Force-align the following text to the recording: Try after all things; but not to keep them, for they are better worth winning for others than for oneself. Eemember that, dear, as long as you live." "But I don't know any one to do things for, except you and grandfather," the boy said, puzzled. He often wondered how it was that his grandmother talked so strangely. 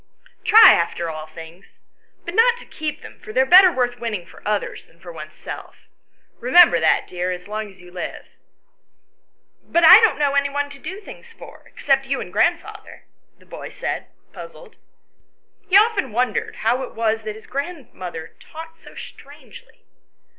Try 0.43 0.73
after 0.73 1.11
all 1.11 1.27
things; 1.27 1.79
but 2.25 2.33
not 2.33 2.57
to 2.57 2.65
keep 2.65 3.03
them, 3.03 3.19
for 3.19 3.31
they 3.31 3.39
are 3.41 3.45
better 3.45 3.71
worth 3.71 3.99
winning 3.99 4.25
for 4.25 4.41
others 4.47 4.87
than 4.87 4.99
for 4.99 5.11
oneself. 5.13 5.75
Eemember 6.39 6.79
that, 6.79 7.05
dear, 7.07 7.29
as 7.31 7.47
long 7.47 7.69
as 7.69 7.81
you 7.83 7.91
live." 7.91 8.25
"But 9.63 9.85
I 9.85 9.99
don't 9.99 10.17
know 10.17 10.33
any 10.33 10.49
one 10.49 10.71
to 10.71 10.79
do 10.79 11.01
things 11.01 11.33
for, 11.33 11.61
except 11.67 12.07
you 12.07 12.19
and 12.19 12.33
grandfather," 12.33 13.03
the 13.37 13.45
boy 13.45 13.69
said, 13.69 14.07
puzzled. 14.33 14.77
He 15.69 15.77
often 15.77 16.11
wondered 16.11 16.55
how 16.61 16.81
it 16.81 16.95
was 16.95 17.21
that 17.21 17.35
his 17.35 17.45
grandmother 17.45 18.33
talked 18.39 18.79
so 18.81 18.95
strangely. 18.95 19.85